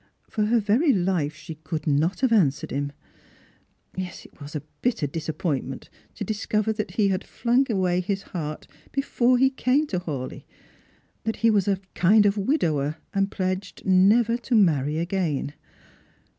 [0.27, 2.91] For her very life she could not have answered him.
[3.95, 8.65] Yes, it was a bitter disapj^ointment to discover that he had flung away his heart
[8.91, 10.45] before he came to Hawleigh;
[11.23, 15.53] that he was a kind of widower, and pledged never to tiarry again.